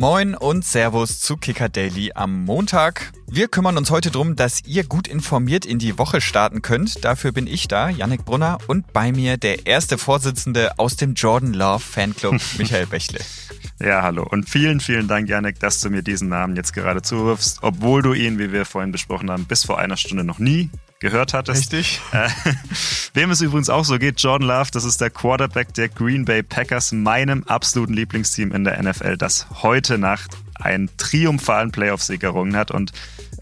[0.00, 3.12] Moin und Servus zu Kicker Daily am Montag.
[3.26, 7.04] Wir kümmern uns heute darum, dass ihr gut informiert in die Woche starten könnt.
[7.04, 11.52] Dafür bin ich da, Yannick Brunner, und bei mir der erste Vorsitzende aus dem Jordan
[11.52, 13.18] Love Fanclub, Michael Bächle.
[13.80, 14.22] Ja, hallo.
[14.22, 18.12] Und vielen, vielen Dank, Yannick, dass du mir diesen Namen jetzt gerade zuwirfst, obwohl du
[18.12, 20.70] ihn, wie wir vorhin besprochen haben, bis vor einer Stunde noch nie
[21.00, 21.72] gehört hattest.
[21.72, 22.00] Richtig.
[22.12, 22.28] Äh,
[23.14, 26.42] wem es übrigens auch so geht, Jordan Love, das ist der Quarterback der Green Bay
[26.42, 32.70] Packers, meinem absoluten Lieblingsteam in der NFL, das heute Nacht einen triumphalen Playoff-Sieg errungen hat.
[32.70, 32.92] Und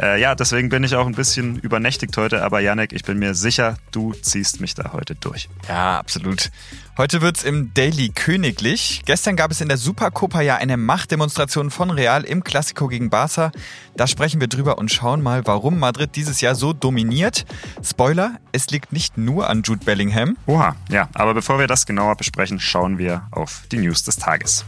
[0.00, 2.42] äh, ja, deswegen bin ich auch ein bisschen übernächtigt heute.
[2.42, 5.48] Aber Yannick, ich bin mir sicher, du ziehst mich da heute durch.
[5.68, 6.50] Ja, absolut.
[6.98, 9.02] Heute wird's im Daily königlich.
[9.04, 13.52] Gestern gab es in der Supercopa ja eine Machtdemonstration von Real im Klassiko gegen Barca.
[13.96, 17.44] Da sprechen wir drüber und schauen mal, warum Madrid dieses Jahr so dominiert.
[17.82, 20.38] Spoiler, es liegt nicht nur an Jude Bellingham.
[20.46, 24.64] Oha, ja, aber bevor wir das genauer besprechen, schauen wir auf die News des Tages.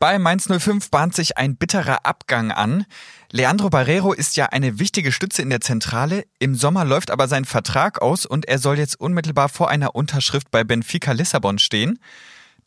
[0.00, 2.86] Bei Mainz 05 bahnt sich ein bitterer Abgang an.
[3.30, 6.24] Leandro Barrero ist ja eine wichtige Stütze in der Zentrale.
[6.38, 10.50] Im Sommer läuft aber sein Vertrag aus und er soll jetzt unmittelbar vor einer Unterschrift
[10.50, 11.98] bei Benfica Lissabon stehen.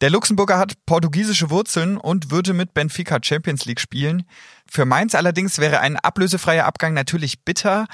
[0.02, 4.28] Der Luxemburger hat portugiesische Wurzeln und würde mit Benfica Champions League spielen.
[4.70, 7.88] Für Mainz allerdings wäre ein ablösefreier Abgang natürlich bitter.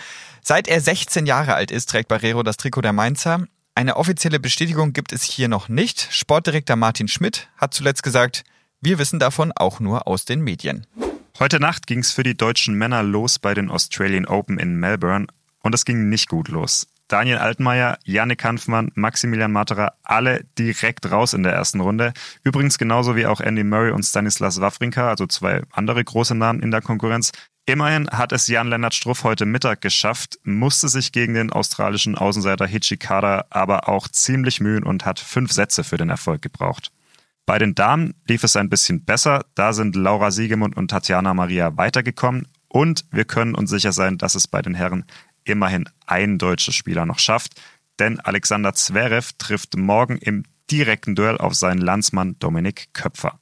[0.44, 3.46] Seit er 16 Jahre alt ist, trägt Barrero das Trikot der Mainzer.
[3.74, 6.10] Eine offizielle Bestätigung gibt es hier noch nicht.
[6.12, 8.44] Sportdirektor Martin Schmidt hat zuletzt gesagt,
[8.82, 10.86] wir wissen davon auch nur aus den Medien.
[11.40, 15.28] Heute Nacht ging es für die deutschen Männer los bei den Australian Open in Melbourne
[15.62, 16.88] und es ging nicht gut los.
[17.10, 22.14] Daniel Altmaier, Yannick Hanfmann, Maximilian Materer, alle direkt raus in der ersten Runde.
[22.44, 26.72] Übrigens genauso wie auch Andy Murray und Stanislas Wawrinka, also zwei andere große Namen in
[26.72, 27.32] der Konkurrenz.
[27.66, 33.46] Immerhin hat es Jan-Lennart Struff heute Mittag geschafft, musste sich gegen den australischen Außenseiter Hichikada
[33.50, 36.92] aber auch ziemlich mühen und hat fünf Sätze für den Erfolg gebraucht.
[37.50, 39.44] Bei den Damen lief es ein bisschen besser.
[39.56, 42.48] Da sind Laura Siegemund und Tatjana Maria weitergekommen.
[42.68, 45.04] Und wir können uns sicher sein, dass es bei den Herren
[45.46, 47.60] immerhin ein deutscher Spieler noch schafft.
[47.98, 53.40] Denn Alexander Zverev trifft morgen im direkten Duell auf seinen Landsmann Dominik Köpfer.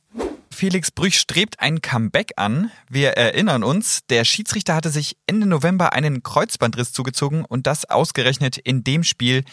[0.58, 2.72] Felix Brüch strebt ein Comeback an.
[2.90, 8.58] Wir erinnern uns, der Schiedsrichter hatte sich Ende November einen Kreuzbandriss zugezogen und das ausgerechnet
[8.58, 9.44] in dem Spiel,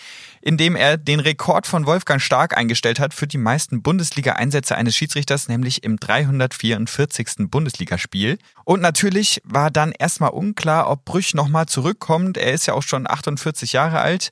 [0.40, 4.96] in dem er den Rekord von Wolfgang Stark eingestellt hat für die meisten Bundesliga-Einsätze eines
[4.96, 7.50] Schiedsrichters, nämlich im 344.
[7.50, 8.38] Bundesligaspiel.
[8.64, 12.38] Und natürlich war dann erstmal unklar, ob Brüch nochmal zurückkommt.
[12.38, 14.30] Er ist ja auch schon 48 Jahre alt.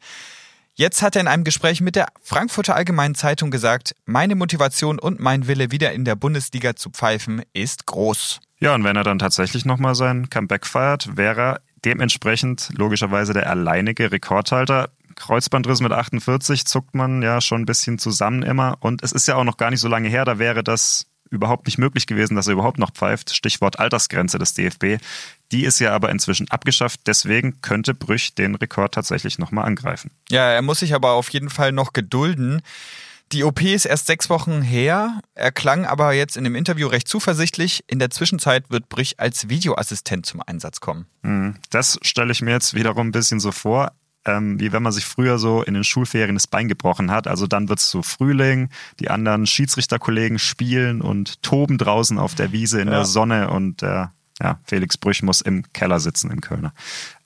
[0.74, 5.20] Jetzt hat er in einem Gespräch mit der Frankfurter Allgemeinen Zeitung gesagt, meine Motivation und
[5.20, 8.40] mein Wille, wieder in der Bundesliga zu pfeifen, ist groß.
[8.58, 13.50] Ja, und wenn er dann tatsächlich nochmal sein Comeback feiert, wäre er dementsprechend logischerweise der
[13.50, 14.88] alleinige Rekordhalter.
[15.14, 18.78] Kreuzbandriss mit 48 zuckt man ja schon ein bisschen zusammen immer.
[18.80, 21.66] Und es ist ja auch noch gar nicht so lange her, da wäre das überhaupt
[21.66, 23.34] nicht möglich gewesen, dass er überhaupt noch pfeift.
[23.34, 25.02] Stichwort Altersgrenze des DFB.
[25.52, 27.00] Die ist ja aber inzwischen abgeschafft.
[27.06, 30.10] Deswegen könnte Brüch den Rekord tatsächlich nochmal angreifen.
[30.30, 32.62] Ja, er muss sich aber auf jeden Fall noch gedulden.
[33.32, 35.20] Die OP ist erst sechs Wochen her.
[35.34, 37.84] Er klang aber jetzt in dem Interview recht zuversichtlich.
[37.86, 41.06] In der Zwischenzeit wird Brüch als Videoassistent zum Einsatz kommen.
[41.22, 43.92] Hm, das stelle ich mir jetzt wiederum ein bisschen so vor
[44.24, 47.26] ähm, wie wenn man sich früher so in den Schulferien das Bein gebrochen hat.
[47.26, 48.68] Also dann wird es so Frühling,
[49.00, 52.94] die anderen Schiedsrichterkollegen spielen und toben draußen auf der Wiese in ja.
[52.94, 54.06] der Sonne und äh,
[54.42, 56.74] ja, Felix Brüch muss im Keller sitzen in Kölner.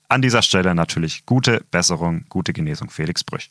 [0.09, 3.51] An dieser Stelle natürlich gute Besserung, gute Genesung, Felix Brüch.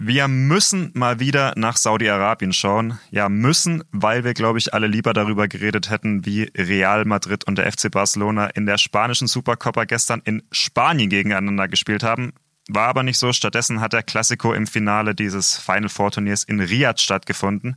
[0.00, 3.00] Wir müssen mal wieder nach Saudi-Arabien schauen.
[3.10, 7.58] Ja, müssen, weil wir, glaube ich, alle lieber darüber geredet hätten, wie Real Madrid und
[7.58, 12.32] der FC Barcelona in der spanischen Supercopa gestern in Spanien gegeneinander gespielt haben.
[12.68, 13.32] War aber nicht so.
[13.32, 17.76] Stattdessen hat der Classico im Finale dieses Final Four Turniers in Riyadh stattgefunden.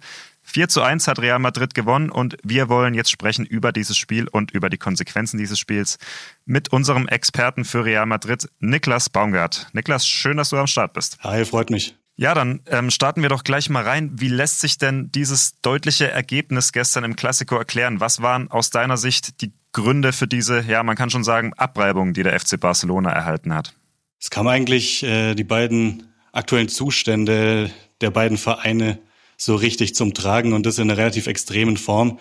[0.52, 4.28] 4 zu 1 hat Real Madrid gewonnen und wir wollen jetzt sprechen über dieses Spiel
[4.28, 5.98] und über die Konsequenzen dieses Spiels
[6.46, 9.68] mit unserem Experten für Real Madrid, Niklas Baumgart.
[9.72, 11.20] Niklas, schön, dass du am Start bist.
[11.24, 11.96] Hi, freut mich.
[12.18, 14.12] Ja, dann ähm, starten wir doch gleich mal rein.
[14.16, 18.02] Wie lässt sich denn dieses deutliche Ergebnis gestern im Klassiko erklären?
[18.02, 22.14] Was waren aus deiner Sicht die Gründe für diese, ja, man kann schon sagen, Abreibung,
[22.14, 23.74] die der FC Barcelona erhalten hat?
[24.20, 27.72] Es kam eigentlich äh, die beiden aktuellen Zustände
[28.02, 29.00] der beiden Vereine
[29.44, 32.20] so richtig zum Tragen und das in einer relativ extremen Form.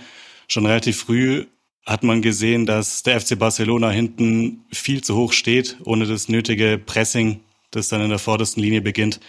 [0.49, 1.45] Schon relativ früh
[1.85, 6.79] hat man gesehen, dass der FC Barcelona hinten viel zu hoch steht, ohne das nötige
[6.79, 7.41] Pressing,
[7.73, 9.21] das dann in der vordersten Linie beginnt.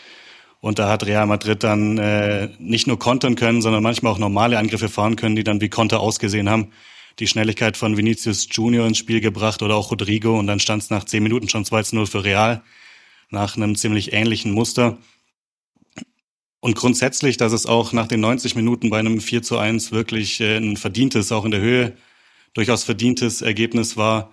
[0.61, 4.57] Und da hat Real Madrid dann äh, nicht nur kontern können, sondern manchmal auch normale
[4.57, 6.71] Angriffe fahren können, die dann wie Konter ausgesehen haben.
[7.19, 10.91] Die Schnelligkeit von Vinicius Junior ins Spiel gebracht oder auch Rodrigo und dann stand es
[10.91, 12.61] nach zehn Minuten schon 2-0 für Real
[13.31, 14.97] nach einem ziemlich ähnlichen Muster.
[16.61, 20.39] Und grundsätzlich, dass es auch nach den 90 Minuten bei einem 4 zu 1 wirklich
[20.39, 21.97] äh, ein verdientes, auch in der Höhe,
[22.53, 24.31] durchaus verdientes Ergebnis war,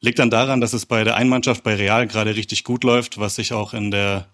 [0.00, 3.34] liegt dann daran, dass es bei der Einmannschaft bei Real gerade richtig gut läuft, was
[3.34, 4.28] sich auch in der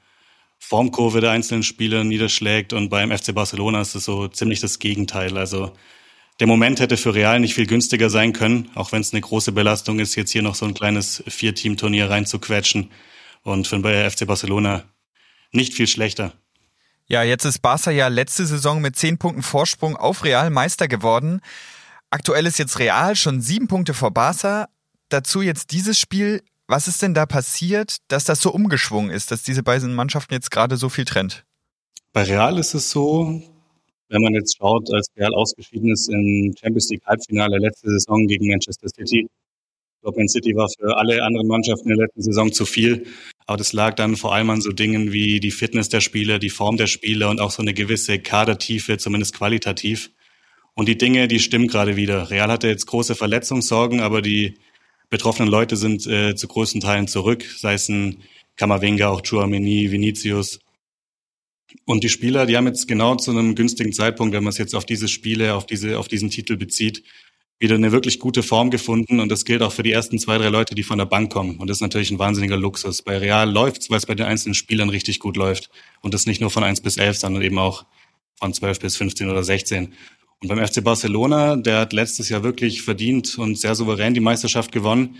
[0.58, 2.74] Formkurve der einzelnen Spieler niederschlägt.
[2.74, 5.38] Und beim FC Barcelona ist es so ziemlich das Gegenteil.
[5.38, 5.72] Also
[6.38, 9.52] der Moment hätte für Real nicht viel günstiger sein können, auch wenn es eine große
[9.52, 12.90] Belastung ist, jetzt hier noch so ein kleines Vier-Team-Turnier reinzuquetschen.
[13.42, 14.84] Und für den FC Barcelona
[15.52, 16.34] nicht viel schlechter.
[17.08, 21.40] Ja, jetzt ist Barca ja letzte Saison mit zehn Punkten Vorsprung auf Real Meister geworden.
[22.10, 24.66] Aktuell ist jetzt Real schon sieben Punkte vor Barca.
[25.08, 26.42] Dazu jetzt dieses Spiel.
[26.66, 30.50] Was ist denn da passiert, dass das so umgeschwungen ist, dass diese beiden Mannschaften jetzt
[30.50, 31.44] gerade so viel trennt?
[32.12, 33.40] Bei Real ist es so,
[34.08, 38.48] wenn man jetzt schaut, als Real ausgeschieden ist im Champions League Halbfinale letzte Saison gegen
[38.48, 39.28] Manchester City.
[40.14, 43.06] Man City war für alle anderen Mannschaften in der letzten Saison zu viel.
[43.46, 46.50] Aber das lag dann vor allem an so Dingen wie die Fitness der Spieler, die
[46.50, 50.10] Form der Spieler und auch so eine gewisse Kadertiefe, zumindest qualitativ.
[50.74, 52.30] Und die Dinge, die stimmen gerade wieder.
[52.30, 54.58] Real hatte jetzt große Verletzungssorgen, aber die
[55.08, 58.22] betroffenen Leute sind äh, zu größten Teilen zurück, sei es ein
[58.56, 60.60] Kamavinga, auch Chouameni, Vinicius.
[61.84, 64.74] Und die Spieler, die haben jetzt genau zu einem günstigen Zeitpunkt, wenn man es jetzt
[64.74, 67.02] auf diese Spiele, auf diese, auf diesen Titel bezieht,
[67.58, 69.20] wieder eine wirklich gute Form gefunden.
[69.20, 71.56] Und das gilt auch für die ersten zwei, drei Leute, die von der Bank kommen.
[71.56, 73.02] Und das ist natürlich ein wahnsinniger Luxus.
[73.02, 75.70] Bei Real läuft's, weil es bei den einzelnen Spielern richtig gut läuft.
[76.02, 77.86] Und das nicht nur von eins bis elf, sondern eben auch
[78.38, 79.94] von zwölf bis 15 oder 16.
[80.42, 84.70] Und beim FC Barcelona, der hat letztes Jahr wirklich verdient und sehr souverän die Meisterschaft
[84.70, 85.16] gewonnen.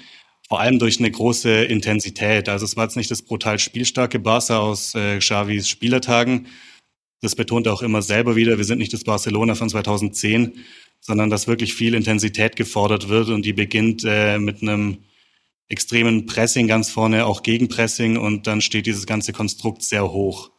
[0.47, 2.49] Vor allem durch eine große Intensität.
[2.49, 6.47] Also es war jetzt nicht das brutal spielstarke Barca aus äh, Xavis Spielertagen.
[7.23, 8.59] Das betont er auch immer selber wieder.
[8.59, 10.53] Wir sind nicht das Barcelona von 2010,
[11.07, 14.99] sondern dass wirklich viel Intensität gefordert wird und die beginnt äh, mit einem
[15.69, 20.51] extremen Pressing ganz vorne, auch Gegenpressing und dann steht dieses ganze Konstrukt sehr hoch.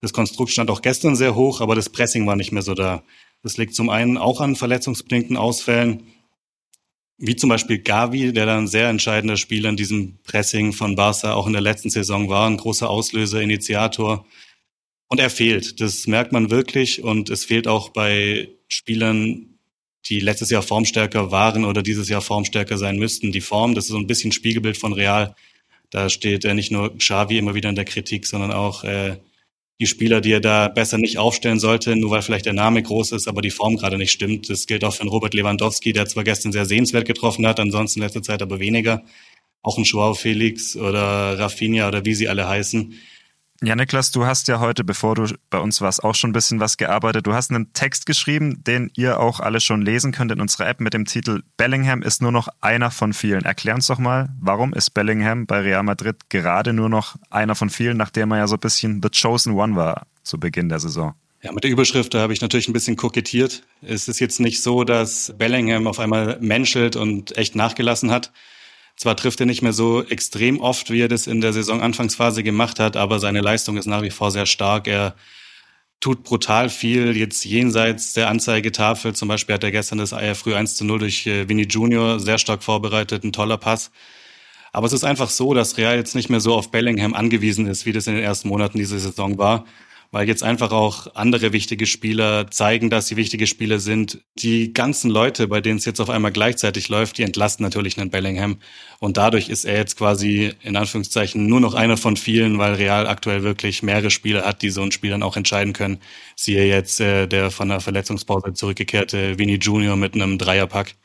[0.00, 3.02] Das Konstrukt stand auch gestern sehr hoch, aber das Pressing war nicht mehr so da.
[3.42, 6.04] Das liegt zum einen auch an verletzungsbedingten Ausfällen,
[7.18, 11.46] wie zum Beispiel Gavi, der dann sehr entscheidender Spieler in diesem Pressing von Barca auch
[11.46, 14.24] in der letzten Saison war, ein großer Auslöser, Initiator.
[15.08, 15.82] Und er fehlt.
[15.82, 17.02] Das merkt man wirklich.
[17.02, 19.50] Und es fehlt auch bei Spielern,
[20.06, 23.32] die letztes Jahr formstärker waren oder dieses Jahr formstärker sein müssten.
[23.32, 25.34] Die Form, das ist so ein bisschen Spiegelbild von Real.
[25.90, 29.18] Da steht äh, nicht nur Xavi immer wieder in der Kritik, sondern auch äh,
[29.80, 33.12] die Spieler, die er da besser nicht aufstellen sollte, nur weil vielleicht der Name groß
[33.12, 34.50] ist, aber die Form gerade nicht stimmt.
[34.50, 38.00] Das gilt auch für einen Robert Lewandowski, der zwar gestern sehr sehenswert getroffen hat, ansonsten
[38.00, 39.02] in letzter Zeit aber weniger.
[39.62, 42.94] Auch ein Joao Felix oder Rafinha oder wie sie alle heißen.
[43.62, 46.60] Ja, Niklas, du hast ja heute, bevor du bei uns warst, auch schon ein bisschen
[46.60, 47.26] was gearbeitet.
[47.26, 50.80] Du hast einen Text geschrieben, den ihr auch alle schon lesen könnt in unserer App
[50.80, 53.44] mit dem Titel Bellingham ist nur noch einer von vielen.
[53.44, 57.68] Erklär uns doch mal, warum ist Bellingham bei Real Madrid gerade nur noch einer von
[57.68, 61.12] vielen, nachdem er ja so ein bisschen The Chosen One war zu Beginn der Saison?
[61.42, 63.62] Ja, mit der Überschrift, da habe ich natürlich ein bisschen kokettiert.
[63.82, 68.32] Es ist jetzt nicht so, dass Bellingham auf einmal menschelt und echt nachgelassen hat.
[69.00, 72.78] Zwar trifft er nicht mehr so extrem oft, wie er das in der Saisonanfangsphase gemacht
[72.78, 74.86] hat, aber seine Leistung ist nach wie vor sehr stark.
[74.86, 75.14] Er
[76.00, 79.14] tut brutal viel jetzt jenseits der Anzeigetafel.
[79.14, 82.20] Zum Beispiel hat er gestern das Eier früh 1 zu 0 durch äh, Vinny Junior
[82.20, 83.90] sehr stark vorbereitet, ein toller Pass.
[84.70, 87.86] Aber es ist einfach so, dass Real jetzt nicht mehr so auf Bellingham angewiesen ist,
[87.86, 89.64] wie das in den ersten Monaten dieser Saison war
[90.12, 94.24] weil jetzt einfach auch andere wichtige Spieler zeigen, dass sie wichtige Spieler sind.
[94.36, 98.10] Die ganzen Leute, bei denen es jetzt auf einmal gleichzeitig läuft, die entlasten natürlich einen
[98.10, 98.58] Bellingham.
[98.98, 103.06] Und dadurch ist er jetzt quasi in Anführungszeichen nur noch einer von vielen, weil Real
[103.06, 105.98] aktuell wirklich mehrere Spieler hat, die so ein Spiel dann auch entscheiden können.
[106.34, 110.96] Siehe jetzt äh, der von der Verletzungspause zurückgekehrte Vinny Junior mit einem Dreierpack.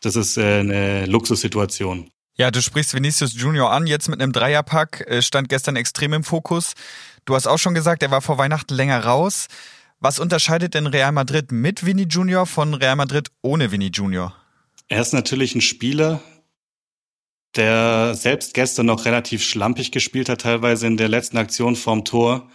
[0.00, 2.10] Das ist äh, eine Luxussituation.
[2.40, 6.22] Ja, du sprichst Vinicius Junior an, jetzt mit einem Dreierpack, äh, stand gestern extrem im
[6.22, 6.74] Fokus.
[7.24, 9.48] Du hast auch schon gesagt, er war vor Weihnachten länger raus.
[9.98, 14.36] Was unterscheidet denn Real Madrid mit Vini Junior von Real Madrid ohne Vini Junior?
[14.86, 16.20] Er ist natürlich ein Spieler,
[17.56, 22.48] der selbst gestern noch relativ schlampig gespielt hat, teilweise in der letzten Aktion vorm Tor,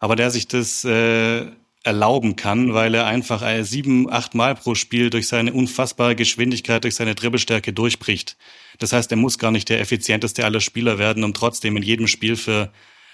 [0.00, 1.50] aber der sich das äh,
[1.82, 6.84] erlauben kann, weil er einfach äh, sieben, acht Mal pro Spiel durch seine unfassbare Geschwindigkeit,
[6.84, 8.36] durch seine Dribbelstärke durchbricht.
[8.78, 12.06] Das heißt, er muss gar nicht der effizienteste aller Spieler werden, um trotzdem in jedem
[12.06, 12.70] Spiel für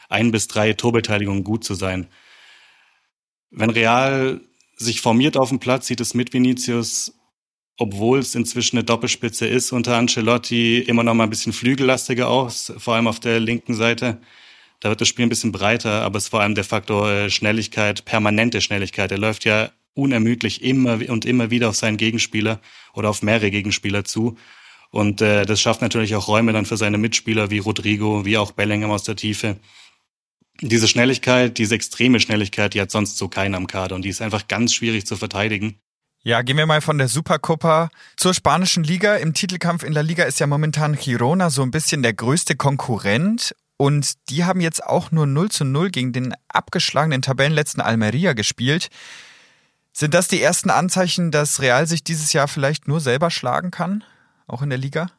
[0.08, 2.08] ein bis drei Torbeteiligungen gut zu sein.
[3.50, 4.40] Wenn Real
[4.76, 7.14] sich formiert auf dem Platz, sieht es mit Vinicius,
[7.78, 12.72] obwohl es inzwischen eine Doppelspitze ist, unter Ancelotti immer noch mal ein bisschen flügellastiger aus,
[12.78, 14.20] vor allem auf der linken Seite.
[14.80, 17.30] Da wird das Spiel ein bisschen breiter, aber es ist vor allem der Faktor äh,
[17.30, 19.10] Schnelligkeit, permanente Schnelligkeit.
[19.10, 22.60] Er läuft ja unermüdlich immer und immer wieder auf seinen Gegenspieler
[22.92, 24.36] oder auf mehrere Gegenspieler zu.
[24.90, 28.52] Und äh, das schafft natürlich auch Räume dann für seine Mitspieler wie Rodrigo, wie auch
[28.52, 29.56] Bellingham aus der Tiefe.
[30.60, 34.22] diese Schnelligkeit, diese extreme Schnelligkeit, die hat sonst so keiner am Kader und die ist
[34.22, 35.78] einfach ganz schwierig zu verteidigen.
[36.22, 39.14] Ja, gehen wir mal von der Supercopa zur spanischen Liga.
[39.16, 43.54] Im Titelkampf in der Liga ist ja momentan Girona so ein bisschen der größte Konkurrent.
[43.76, 48.88] Und die haben jetzt auch nur 0 zu 0 gegen den abgeschlagenen Tabellenletzten Almeria gespielt.
[49.92, 54.04] Sind das die ersten Anzeichen, dass Real sich dieses Jahr vielleicht nur selber schlagen kann?
[54.46, 55.10] Auch in der Liga?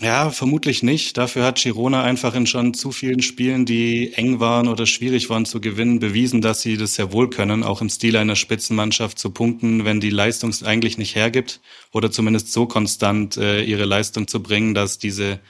[0.00, 1.16] Ja, vermutlich nicht.
[1.16, 5.46] Dafür hat Girona einfach in schon zu vielen Spielen, die eng waren oder schwierig waren
[5.46, 9.30] zu gewinnen, bewiesen, dass sie das sehr wohl können, auch im Stil einer Spitzenmannschaft zu
[9.30, 11.60] punkten, wenn die Leistung es eigentlich nicht hergibt
[11.92, 15.40] oder zumindest so konstant äh, ihre Leistung zu bringen, dass diese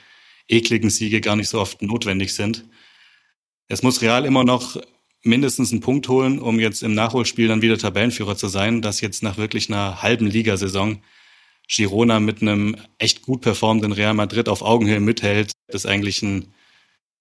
[0.47, 2.65] ekligen Siege gar nicht so oft notwendig sind.
[3.67, 4.81] Es muss Real immer noch
[5.23, 9.23] mindestens einen Punkt holen, um jetzt im Nachholspiel dann wieder Tabellenführer zu sein, das jetzt
[9.23, 11.01] nach wirklich einer halben Ligasaison
[11.67, 16.53] Girona mit einem echt gut performenden Real Madrid auf Augenhöhe mithält, ist eigentlich ein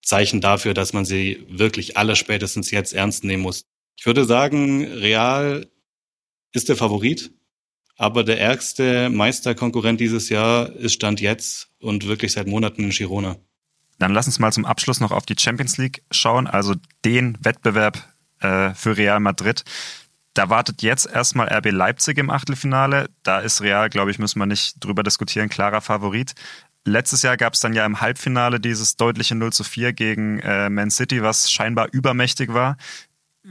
[0.03, 3.65] Zeichen dafür, dass man sie wirklich alle spätestens jetzt ernst nehmen muss.
[3.99, 5.69] Ich würde sagen, Real
[6.53, 7.33] ist der Favorit,
[7.97, 13.37] aber der ärgste Meisterkonkurrent dieses Jahr ist Stand jetzt und wirklich seit Monaten in Girona.
[13.99, 16.75] Dann lass uns mal zum Abschluss noch auf die Champions League schauen, also
[17.05, 18.03] den Wettbewerb
[18.41, 19.65] äh, für Real Madrid.
[20.35, 23.09] Da wartet jetzt erstmal RB Leipzig im Achtelfinale.
[23.23, 26.35] Da ist Real, glaube ich, müssen wir nicht drüber diskutieren, klarer Favorit.
[26.85, 30.69] Letztes Jahr gab es dann ja im Halbfinale dieses deutliche 0 zu 4 gegen äh,
[30.69, 32.77] Man City, was scheinbar übermächtig war.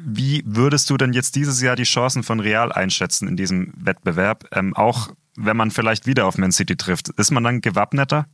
[0.04, 4.46] Wie würdest du denn jetzt dieses Jahr die Chancen von Real einschätzen in diesem Wettbewerb?
[4.52, 7.10] Ähm, auch wenn man vielleicht wieder auf Man City trifft.
[7.10, 8.26] Ist man dann gewappneter?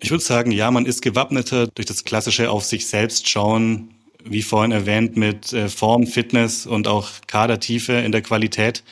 [0.00, 4.42] Ich würde sagen, ja, man ist gewappneter durch das klassische auf sich selbst schauen, wie
[4.42, 8.84] vorhin erwähnt, mit äh, Form, Fitness und auch Kadertiefe in der Qualität,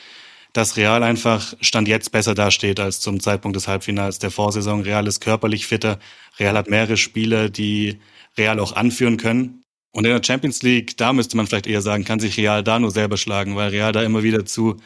[0.53, 4.81] dass Real einfach Stand jetzt besser dasteht als zum Zeitpunkt des Halbfinals der Vorsaison.
[4.81, 5.99] Real ist körperlich fitter.
[6.39, 8.01] Real hat mehrere Spieler, die
[8.39, 9.63] Real auch anführen können.
[9.93, 12.79] Und in der Champions League, da müsste man vielleicht eher sagen, kann sich Real da
[12.79, 14.77] nur selber schlagen, weil Real da immer wieder zu,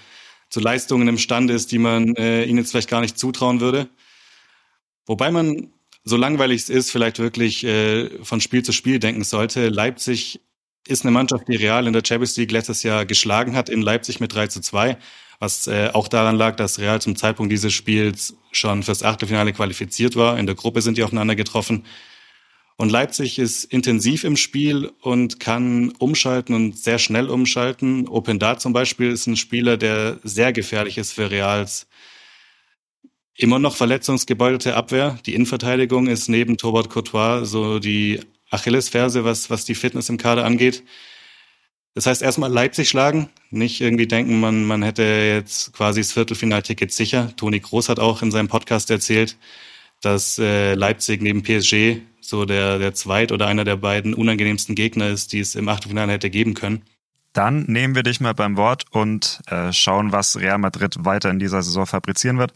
[0.50, 3.88] zu Leistungen imstande ist, die man äh, ihnen jetzt vielleicht gar nicht zutrauen würde.
[5.06, 5.72] Wobei man
[6.04, 9.68] so langweilig es ist, vielleicht wirklich äh, von Spiel zu Spiel denken sollte.
[9.68, 10.40] Leipzig
[10.86, 14.20] ist eine Mannschaft, die Real in der Champions League letztes Jahr geschlagen hat, in Leipzig
[14.20, 14.96] mit 3 zu 2,
[15.38, 20.16] was äh, auch daran lag, dass Real zum Zeitpunkt dieses Spiels schon fürs Achtelfinale qualifiziert
[20.16, 20.38] war.
[20.38, 21.84] In der Gruppe sind die aufeinander getroffen.
[22.80, 28.08] Und Leipzig ist intensiv im Spiel und kann umschalten und sehr schnell umschalten.
[28.08, 31.88] Openda zum Beispiel ist ein Spieler, der sehr gefährlich ist für Reals
[33.34, 35.18] immer noch verletzungsgebeutelte Abwehr.
[35.26, 40.46] Die Innenverteidigung ist neben Torwart Courtois so die Achillesferse, was, was die Fitness im Kader
[40.46, 40.82] angeht.
[41.92, 46.94] Das heißt, erstmal Leipzig schlagen, nicht irgendwie denken, man, man hätte jetzt quasi das Viertelfinalticket
[46.94, 47.30] sicher.
[47.36, 49.36] Toni Groß hat auch in seinem Podcast erzählt,
[50.00, 55.08] dass äh, Leipzig neben PSG so der, der zweit oder einer der beiden unangenehmsten Gegner
[55.08, 56.82] ist, die es im Achtelfinale hätte geben können.
[57.32, 61.38] Dann nehmen wir dich mal beim Wort und äh, schauen, was Real Madrid weiter in
[61.38, 62.52] dieser Saison fabrizieren wird.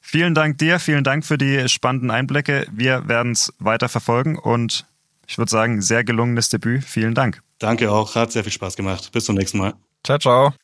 [0.00, 2.66] Vielen Dank dir, vielen Dank für die spannenden Einblicke.
[2.72, 4.86] Wir werden es weiter verfolgen und
[5.26, 6.84] ich würde sagen, sehr gelungenes Debüt.
[6.84, 7.42] Vielen Dank.
[7.58, 9.10] Danke auch, hat sehr viel Spaß gemacht.
[9.12, 9.74] Bis zum nächsten Mal.
[10.04, 10.54] Ciao, ciao.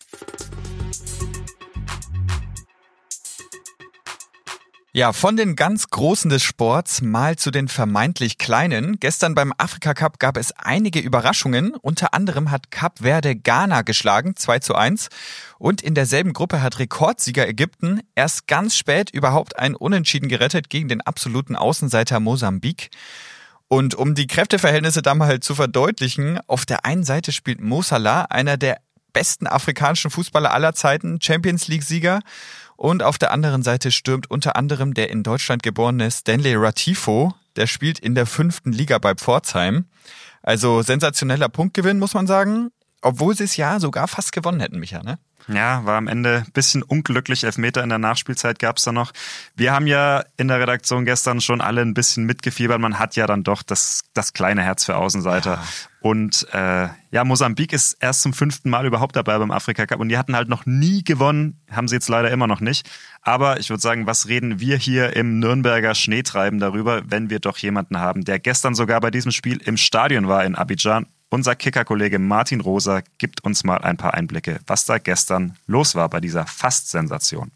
[4.94, 9.00] Ja, von den ganz Großen des Sports mal zu den vermeintlich Kleinen.
[9.00, 11.74] Gestern beim Afrika Cup gab es einige Überraschungen.
[11.76, 15.08] Unter anderem hat Cap Verde Ghana geschlagen, 2 zu 1.
[15.58, 20.88] Und in derselben Gruppe hat Rekordsieger Ägypten erst ganz spät überhaupt ein Unentschieden gerettet gegen
[20.88, 22.90] den absoluten Außenseiter Mosambik.
[23.68, 28.24] Und um die Kräfteverhältnisse da mal zu verdeutlichen, auf der einen Seite spielt Mo Salah,
[28.24, 28.76] einer der
[29.12, 32.20] besten afrikanischen Fußballer aller Zeiten, Champions League Sieger.
[32.82, 37.32] Und auf der anderen Seite stürmt unter anderem der in Deutschland geborene Stanley Ratifo.
[37.54, 39.84] Der spielt in der fünften Liga bei Pforzheim.
[40.42, 42.72] Also sensationeller Punktgewinn, muss man sagen.
[43.00, 45.20] Obwohl sie es ja sogar fast gewonnen hätten, Micha, ne?
[45.48, 47.44] Ja, war am Ende ein bisschen unglücklich.
[47.44, 49.12] Elfmeter in der Nachspielzeit gab es da noch.
[49.54, 52.80] Wir haben ja in der Redaktion gestern schon alle ein bisschen mitgefiebert.
[52.80, 55.54] Man hat ja dann doch das, das kleine Herz für Außenseiter.
[55.54, 55.64] Ja.
[56.00, 60.08] Und äh, ja, Mosambik ist erst zum fünften Mal überhaupt dabei beim Afrika Cup und
[60.08, 62.90] die hatten halt noch nie gewonnen, haben sie jetzt leider immer noch nicht.
[63.20, 67.56] Aber ich würde sagen, was reden wir hier im Nürnberger Schneetreiben darüber, wenn wir doch
[67.58, 72.18] jemanden haben, der gestern sogar bei diesem Spiel im Stadion war in Abidjan unser Kicker-Kollege
[72.18, 76.46] Martin Rosa gibt uns mal ein paar Einblicke, was da gestern los war bei dieser
[76.46, 77.50] Fast-Sensation.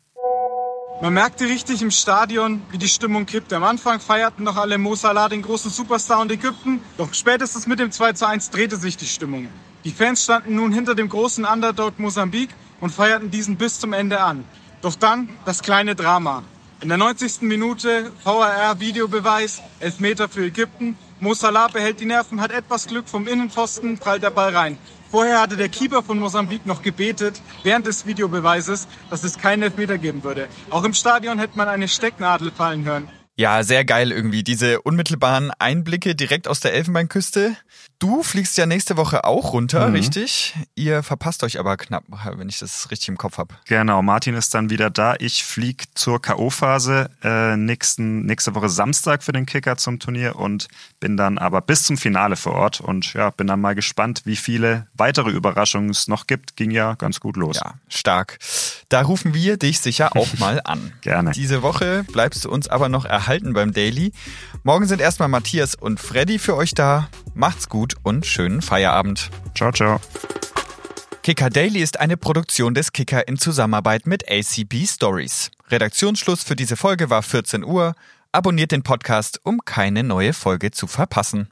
[1.02, 3.54] Man merkte richtig im Stadion, wie die Stimmung kippte.
[3.54, 6.80] Am Anfang feierten noch alle Mo Salah, den großen Superstar und Ägypten.
[6.96, 9.48] Doch spätestens mit dem 2 zu 1 drehte sich die Stimmung.
[9.84, 12.48] Die Fans standen nun hinter dem großen Underdog Mosambik
[12.80, 14.44] und feierten diesen bis zum Ende an.
[14.80, 16.44] Doch dann das kleine Drama.
[16.80, 17.42] In der 90.
[17.42, 23.26] Minute VAR Videobeweis, Elfmeter für Ägypten Mo Salah behält die Nerven, hat etwas Glück vom
[23.26, 24.76] Innenpfosten, prallt der Ball rein.
[25.10, 29.96] Vorher hatte der Keeper von Mosambik noch gebetet, während des Videobeweises, dass es keinen Elfmeter
[29.96, 30.46] geben würde.
[30.68, 33.08] Auch im Stadion hätte man eine Stecknadel fallen hören.
[33.38, 34.42] Ja, sehr geil irgendwie.
[34.42, 37.54] Diese unmittelbaren Einblicke direkt aus der Elfenbeinküste.
[37.98, 39.94] Du fliegst ja nächste Woche auch runter, Mhm.
[39.94, 40.54] richtig?
[40.74, 42.04] Ihr verpasst euch aber knapp,
[42.36, 43.54] wenn ich das richtig im Kopf habe.
[43.66, 45.14] Genau, Martin ist dann wieder da.
[45.18, 50.68] Ich flieg zur K.O.-Phase äh, nächsten, nächste Woche Samstag für den Kicker zum Turnier und
[51.00, 54.36] bin dann aber bis zum Finale vor Ort und ja, bin dann mal gespannt, wie
[54.36, 56.56] viele weitere Überraschungen es noch gibt.
[56.56, 57.56] Ging ja ganz gut los.
[57.56, 58.38] Ja, stark.
[58.88, 60.92] Da rufen wir dich sicher auch mal an.
[61.00, 61.30] Gerne.
[61.32, 64.12] Diese Woche bleibst du uns aber noch erhalten beim Daily.
[64.62, 67.08] Morgen sind erstmal Matthias und Freddy für euch da.
[67.34, 69.30] Macht's gut und schönen Feierabend.
[69.56, 70.00] Ciao, ciao.
[71.24, 75.50] Kicker Daily ist eine Produktion des Kicker in Zusammenarbeit mit ACB Stories.
[75.68, 77.94] Redaktionsschluss für diese Folge war 14 Uhr.
[78.30, 81.48] Abonniert den Podcast, um keine neue Folge zu verpassen.